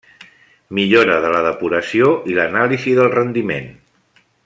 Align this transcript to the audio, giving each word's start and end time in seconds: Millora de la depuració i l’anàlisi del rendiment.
Millora 0.77 1.17
de 1.27 1.33
la 1.35 1.43
depuració 1.49 2.09
i 2.33 2.39
l’anàlisi 2.41 2.97
del 3.01 3.15
rendiment. 3.19 3.69